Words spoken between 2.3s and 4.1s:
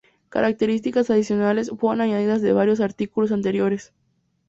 de varios artículos anteriores.